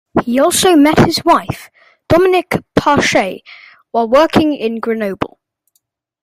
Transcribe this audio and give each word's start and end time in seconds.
He 0.23 0.39
also 0.39 0.75
met 0.75 0.97
his 0.97 1.21
wife, 1.23 1.69
Dominique 2.09 2.55
Parchet, 2.75 3.43
while 3.91 4.09
working 4.09 4.55
in 4.55 4.79
Grenoble. 4.79 5.37